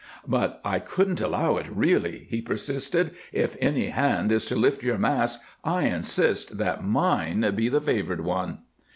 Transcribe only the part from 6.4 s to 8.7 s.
that mine be the favored one."